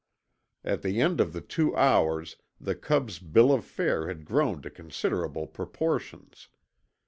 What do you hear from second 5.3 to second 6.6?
proportions.